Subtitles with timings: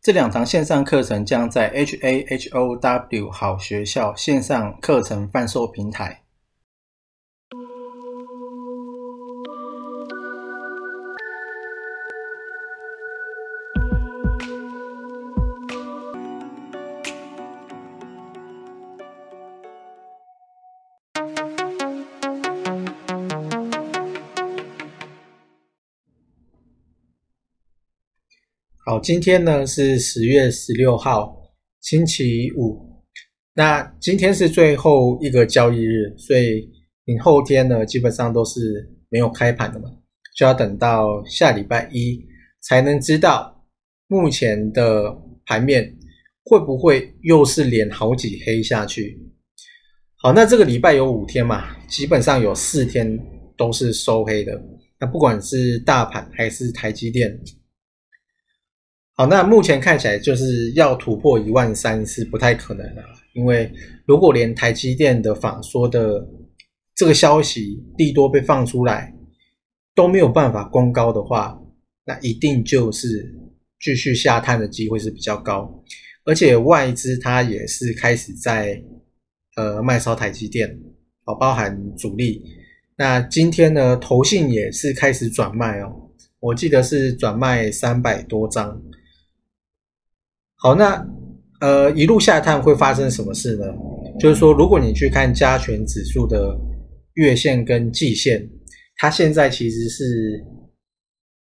[0.00, 6.22] 这两堂线上课程将在 HAHOW 好学校线上课程贩售平台。
[28.88, 31.36] 好，今天呢是十月十六号，
[31.82, 33.04] 星期五。
[33.52, 36.66] 那今天是最后一个交易日，所以
[37.04, 39.90] 你后天呢基本上都是没有开盘的嘛，
[40.34, 42.18] 就要等到下礼拜一
[42.62, 43.62] 才能知道
[44.06, 45.94] 目前的盘面
[46.46, 49.20] 会不会又是连好几黑下去。
[50.16, 53.18] 好，那这个礼拜有五天嘛，基本上有四天
[53.54, 54.58] 都是收黑的。
[54.98, 57.38] 那不管是大盘还是台积电。
[59.18, 63.02] 好，那目前看起来就是要突破一万三是不太可能的，
[63.32, 63.68] 因为
[64.06, 66.24] 如果连台积电的法说的
[66.94, 69.12] 这个消息利多被放出来
[69.92, 71.60] 都没有办法攻高的话，
[72.04, 73.34] 那一定就是
[73.80, 75.68] 继续下探的机会是比较高，
[76.24, 78.80] 而且外资它也是开始在
[79.56, 80.78] 呃卖烧台积电，
[81.24, 82.40] 哦，包含主力，
[82.96, 88.80] 那今天呢，投信也是开始转卖哦，我记得是转卖三百多张。
[90.60, 91.06] 好，那
[91.60, 93.66] 呃一路下探会发生什么事呢？
[94.18, 96.58] 就是说，如果你去看加权指数的
[97.14, 98.50] 月线跟季线，
[98.96, 100.44] 它现在其实是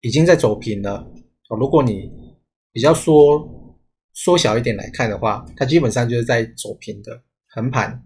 [0.02, 1.10] 已经在走平了。
[1.58, 2.10] 如果你
[2.72, 3.42] 比较缩
[4.12, 8.04] 缩小一点来看的话，它基本上就是在走平的横盘。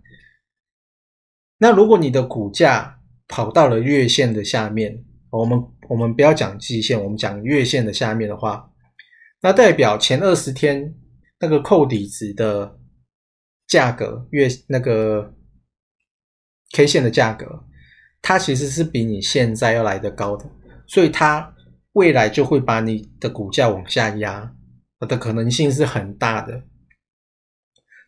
[1.59, 8.71] 那如果你的股价跑到了月线的下面，我们我们不要讲季线，我们讲月线的下面的话。
[9.44, 10.94] 那代表前二十天
[11.38, 12.78] 那个扣底值的
[13.66, 15.34] 价格，月那个
[16.72, 17.62] K 线的价格，
[18.22, 20.50] 它其实是比你现在要来的高的，
[20.87, 21.54] 所以它
[21.93, 24.50] 未来就会把你的股价往下压
[25.00, 26.62] 的可能性是很大的，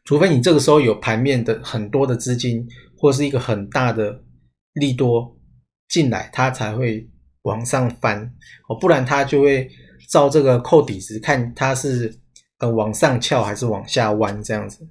[0.04, 4.24] 除非你这个时候有盘面的很多的资金或是一个很大的
[4.72, 5.38] 利多
[5.86, 7.06] 进来，它才会
[7.42, 8.22] 往上翻
[8.70, 9.70] 哦，不然它就会。
[10.08, 12.14] 照这个扣底值看，它是
[12.58, 14.86] 呃往上翘还是往下弯这样子？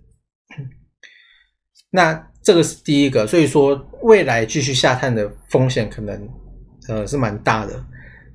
[1.90, 6.30] 那这个是第一个，所以说未来继续下探的风险可能
[6.88, 7.86] 呃是蛮大的。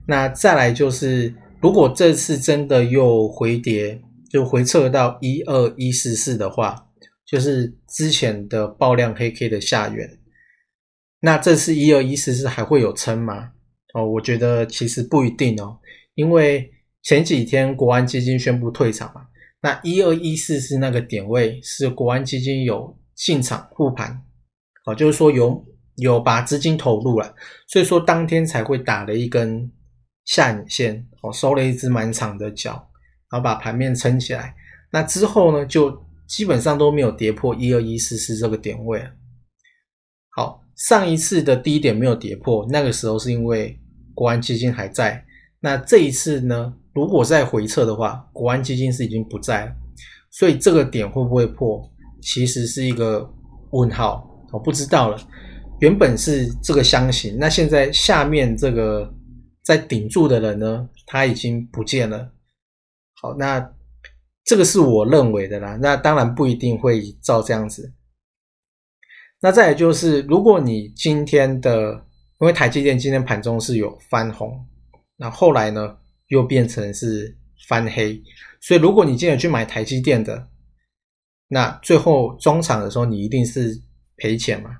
[0.07, 6.89] 那再来就是，如果这次真的又回跌，就回撤到一二一四四的话，
[7.27, 10.19] 就是之前的爆量黑 K 的下缘，
[11.21, 13.53] 那这次一二一四四还会有撑吗？
[13.93, 15.80] 哦，我觉得其实不一定哦。
[16.21, 16.71] 因为
[17.03, 19.23] 前几天国安基金宣布退场嘛，
[19.63, 24.23] 那一二一四是那个点位，是国安基金有进场护盘，
[24.85, 25.65] 哦，就是说有
[25.97, 27.35] 有把资金投入了，
[27.69, 29.73] 所以说当天才会打了一根
[30.27, 32.91] 下影线，哦，收了一只满场的脚，
[33.31, 34.55] 然后把盘面撑起来。
[34.93, 39.03] 那之后呢，就基本上都没有跌破一二一四四这个点位。
[40.37, 43.81] 好，上一次的低点没有跌破，那个时候是因为
[44.15, 45.25] 国安基金还在。
[45.61, 46.75] 那这一次呢？
[46.93, 49.73] 如果再回撤的话，国安基金是已经不在了，
[50.31, 51.81] 所以这个点会不会破，
[52.21, 53.33] 其实是一个
[53.71, 55.19] 问号，我不知道了。
[55.79, 59.15] 原本是这个箱型，那现在下面这个
[59.63, 62.33] 在顶住的人呢，他已经不见了。
[63.23, 63.73] 好，那
[64.45, 65.79] 这个是我认为的啦。
[65.81, 67.93] 那当然不一定会照这样子。
[69.41, 71.93] 那再就是，如果你今天的，
[72.41, 74.67] 因为台积电今天盘中是有翻红。
[75.23, 77.37] 那后来呢，又变成是
[77.69, 78.23] 翻黑，
[78.59, 80.49] 所以如果你今天去买台积电的，
[81.49, 83.79] 那最后中场的时候你一定是
[84.17, 84.71] 赔钱嘛？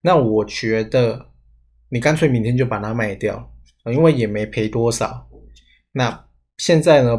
[0.00, 1.30] 那我觉得
[1.90, 3.52] 你干脆明天就把它卖掉，
[3.86, 5.28] 因为也没赔多少。
[5.90, 6.26] 那
[6.58, 7.18] 现在呢，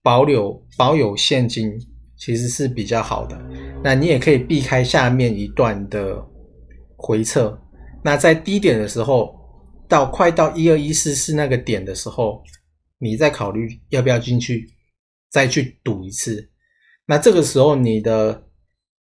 [0.00, 1.72] 保留保有现金
[2.16, 3.36] 其实是比较好的。
[3.82, 6.24] 那你也可以避开下面一段的
[6.96, 7.60] 回撤。
[8.04, 9.39] 那在低点的时候。
[9.90, 12.42] 到快到一二一四四那个点的时候，
[12.98, 14.70] 你再考虑要不要进去，
[15.28, 16.48] 再去赌一次。
[17.06, 18.44] 那这个时候你的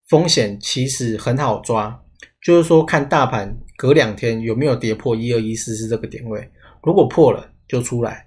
[0.09, 2.03] 风险其实很好抓，
[2.43, 6.49] 就是说看大盘隔两天有没有跌破一二一四四这个点位，
[6.81, 8.25] 如果破了就出来，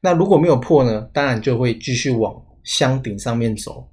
[0.00, 2.34] 那如果没有破呢，当然就会继续往
[2.64, 3.88] 箱顶上面走。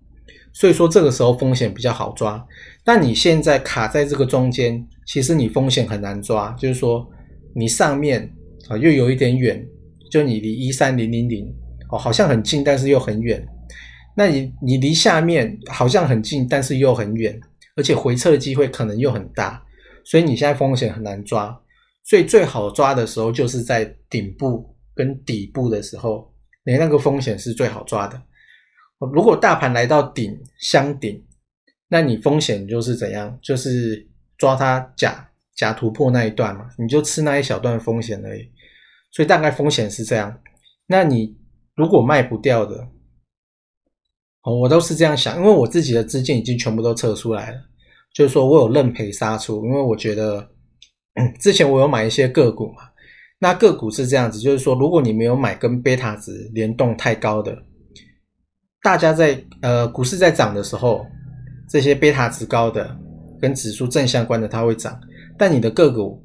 [0.52, 2.44] 所以说这个时候风险比较好抓，
[2.84, 7.08] 但你现在卡在这个中间，其实你风险很难抓，就是说
[7.56, 8.34] 你上面
[8.68, 9.66] 啊又有一点远，
[10.12, 11.54] 就你离一三零零零
[11.90, 13.46] 哦好像很近，但是又很远。
[14.16, 17.40] 那你你离下面好像很近，但是又很远，
[17.76, 19.64] 而且回撤的机会可能又很大，
[20.04, 21.62] 所以你现在风险很难抓。
[22.04, 26.34] 所以最好抓的时候就是在顶部跟底部的时候，
[26.66, 28.22] 你那个风险是最好抓的。
[29.14, 31.24] 如果大盘来到顶箱顶，
[31.88, 33.38] 那你风险就是怎样？
[33.42, 34.06] 就是
[34.38, 35.29] 抓它假
[35.60, 38.50] 假突破那一段嘛，你就吃那一小段风险而已。
[39.12, 40.40] 所以大概风险是这样。
[40.88, 41.36] 那你
[41.76, 42.88] 如果卖不掉的，
[44.44, 47.58] 哦，我都是这样想，因为我自己的资金已经全部都撤出来了，
[48.14, 50.50] 就是说我有认赔杀出，因为我觉得
[51.42, 52.84] 之前我有买一些个股嘛，
[53.40, 57.58] 那个股是这样子，就是说如果你没有买跟贝塔值联动太高的。
[58.82, 61.06] 大家在呃股市在涨的时候，
[61.70, 62.98] 这些贝塔值高的
[63.42, 64.98] 跟指数正相关的它会涨，
[65.40, 66.24] 但你的个股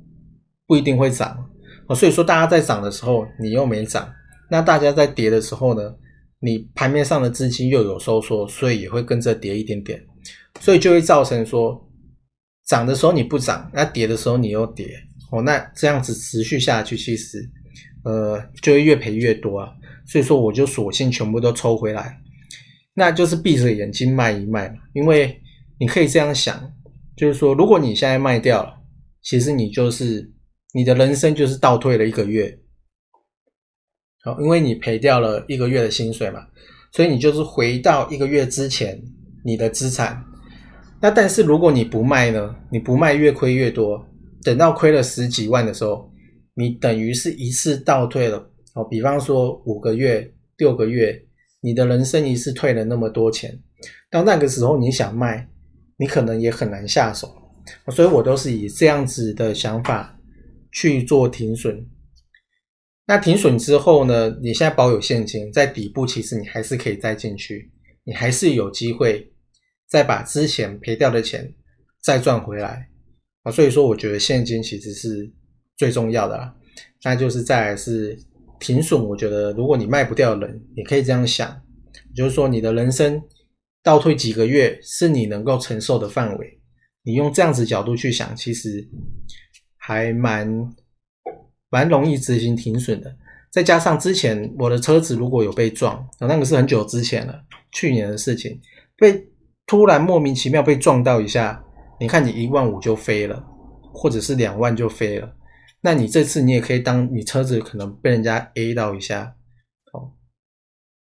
[0.66, 1.48] 不一定会涨
[1.86, 1.94] 哦。
[1.94, 4.12] 所以说大家在涨的时候你又没涨，
[4.50, 5.94] 那大家在跌的时候呢，
[6.40, 10.04] 你盘面上的资金又有收缩，所以也会跟着跌一点点，
[10.60, 11.88] 所以就会造成说
[12.66, 14.88] 涨的时候你不涨，那跌的时候你又跌
[15.30, 17.48] 哦，那这样子持续下去，其实
[18.04, 19.70] 呃就会越赔越多啊。
[20.06, 22.20] 所以说我就索性全部都抽回来。
[22.96, 25.40] 那就是闭着眼睛卖一卖嘛，因为
[25.80, 26.72] 你可以这样想，
[27.16, 28.73] 就是说，如果你现在卖掉了，
[29.24, 30.30] 其实你就是
[30.74, 32.58] 你的人生就是倒退了一个月，
[34.22, 36.46] 好，因为你赔掉了一个月的薪水嘛，
[36.92, 39.02] 所以你就是回到一个月之前
[39.44, 40.24] 你的资产。
[41.00, 44.06] 那但是如果你不卖呢，你不卖越亏越多，
[44.42, 46.12] 等到亏了十几万的时候，
[46.54, 48.38] 你等于是一次倒退了，
[48.74, 51.20] 哦，比方说五个月、六个月。
[51.60, 53.58] 你的人生一次退了那么多钱，
[54.10, 55.48] 到那个时候你想卖，
[55.96, 57.34] 你可能也很难下手，
[57.92, 60.18] 所以我都是以这样子的想法
[60.72, 61.86] 去做停损。
[63.06, 64.36] 那停损之后呢？
[64.42, 67.70] 你现在保有现金，在底部其实你还是可以再进去，
[68.04, 69.32] 你还是有机会
[69.88, 71.54] 再把之前赔掉的钱
[72.02, 72.88] 再赚回来
[73.42, 73.52] 啊。
[73.52, 75.32] 所以说，我觉得现金其实是
[75.76, 76.54] 最重要的啦。
[77.04, 78.18] 那就是再来是。
[78.60, 81.60] 停损，我觉得如果你卖不掉人，你可以这样想，
[82.14, 83.20] 就是说你的人生
[83.82, 86.60] 倒退几个月是你能够承受的范围。
[87.04, 88.88] 你用这样子角度去想，其实
[89.76, 90.74] 还蛮
[91.70, 93.16] 蛮容易执行停损的。
[93.50, 98.60] 再加上之前我的车子如果有被撞，那个是很久之前了，去年的事情，
[98.96, 99.28] 被
[99.66, 101.64] 突然莫名其妙被撞到一下，
[102.00, 103.44] 你看你一万五就飞了，
[103.92, 105.36] 或者是两万就飞了。
[105.82, 109.36] 那你这次你也可以当你车子可能被人家 A 到一下，
[109.92, 110.12] 哦，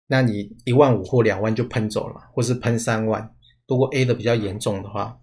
[0.06, 3.34] 那你一万五或两万就喷走了，或是喷三万，
[3.66, 5.18] 如果 A 的比较严重的话，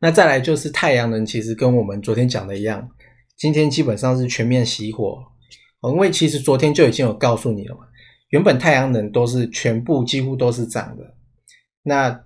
[0.00, 2.88] 那再来就是太阳能，其实跟我们昨天讲的一样，
[3.36, 5.24] 今天基本上是全面熄火，
[5.90, 7.82] 因为其实昨天就已经有告诉你了嘛，
[8.30, 11.14] 原本太阳能都是全部几乎都是涨的，
[11.82, 12.24] 那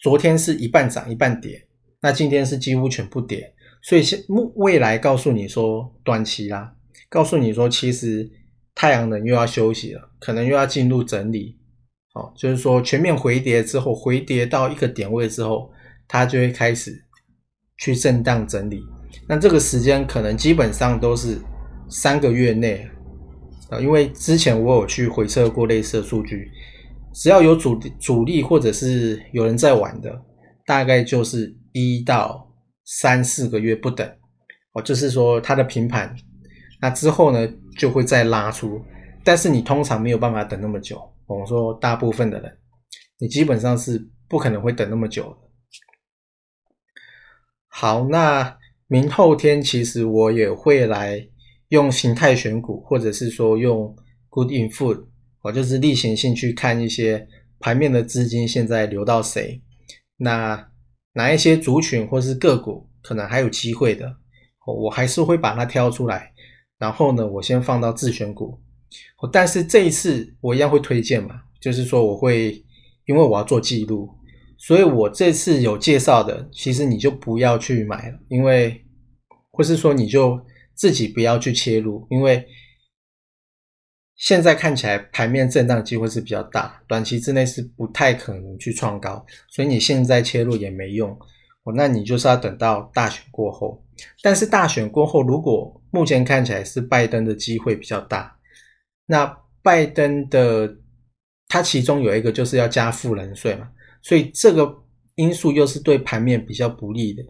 [0.00, 1.66] 昨天是一半涨一半跌，
[2.00, 3.54] 那今天是几乎全部跌。
[3.82, 6.74] 所以现未未来告诉你说短期啦，
[7.08, 8.30] 告诉你说其实
[8.74, 11.58] 太阳能又要休息了，可能又要进入整理，
[12.12, 15.70] 好，就是说全面回跌之后，回跌到一个点位之后，
[16.08, 16.92] 它就会开始
[17.78, 18.82] 去震荡整理。
[19.28, 21.38] 那这个时间可能基本上都是
[21.88, 22.88] 三个月内
[23.70, 26.50] 啊，因为之前我有去回测过类似的数据，
[27.14, 30.20] 只要有主主力或者是有人在玩的，
[30.66, 32.46] 大概就是一到。
[32.90, 34.10] 三四个月不等，
[34.72, 36.16] 哦，就是说它的平盘，
[36.80, 37.46] 那之后呢
[37.76, 38.82] 就会再拉出，
[39.22, 40.98] 但是你通常没有办法等那么久。
[41.26, 42.50] 我们说大部分的人，
[43.18, 45.36] 你基本上是不可能会等那么久的。
[47.80, 48.58] 好，那
[48.88, 51.28] 明后天其实我也会来
[51.68, 53.94] 用形态选股，或者是说用
[54.30, 55.04] Good in Food，
[55.42, 57.28] 我就是例行性去看一些
[57.60, 59.62] 盘面的资金现在流到谁，
[60.16, 60.68] 那。
[61.14, 64.16] 哪一些族群或是个股可能还有机会的，
[64.66, 66.32] 我还是会把它挑出来，
[66.78, 68.60] 然后呢，我先放到自选股。
[69.32, 72.64] 但是这一次我一样会推荐嘛，就是说我会，
[73.06, 74.08] 因为我要做记录，
[74.58, 78.84] 所以我这次有介绍的，其实你就不要去买了，因为
[79.52, 80.38] 或是说你就
[80.74, 82.44] 自己不要去切入，因为
[84.16, 91.16] 现在看起来盘面震荡机会是比较大，短期之内是不太可能去创高，所以你现在切入也没用。
[91.62, 93.84] 哦，那你就是要等到大选过后。
[94.22, 98.36] 但是大选过后，如果目前看起来是拜登的机会比较大，
[99.06, 100.76] 那拜登的
[101.46, 103.68] 他其中有一个就是要加富人税嘛，
[104.02, 104.82] 所以这个
[105.14, 107.22] 因素又是对盘面比较不利的。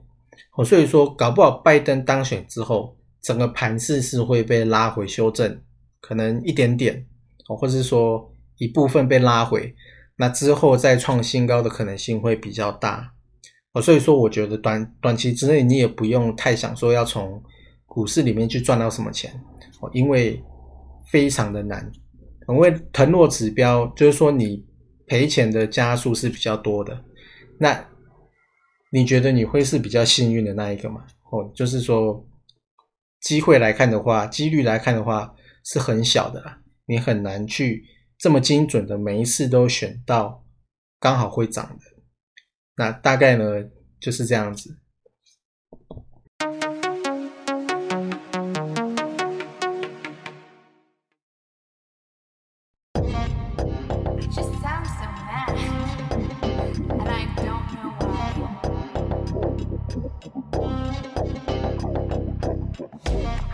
[0.56, 5.60] 哦，所以说搞不好拜登当选之后，整个盘势是会被拉回修正，
[6.00, 7.06] 可能一点点
[7.48, 9.74] 哦，或者是说一部分被拉回，
[10.16, 13.12] 那之后再创新高的可能性会比较大。
[13.72, 17.42] 哦，所以说我觉得短短期之内你也不用太想说要从
[17.86, 19.32] 股市里面去赚到什么钱
[19.80, 20.42] 哦，因为
[21.06, 21.90] 非常的难。
[22.48, 24.64] 因为腾落指标就是说你
[25.08, 27.02] 赔钱的加速是比较多的，
[27.58, 27.88] 那
[28.92, 31.06] 你觉得你会是比较幸运的那一个吗？
[31.32, 32.26] 哦，就是说
[33.20, 35.34] 机会来看的话，几率来看的话
[35.64, 37.84] 是很小的，你很难去
[38.18, 40.44] 这么精准的每一次都选到
[41.00, 41.84] 刚好会涨的，
[42.76, 43.64] 那大概呢
[43.98, 44.78] 就是这样子。
[63.08, 63.47] Bye.